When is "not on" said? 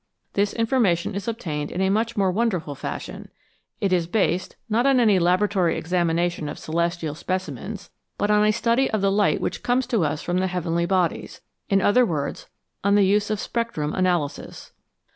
4.67-4.99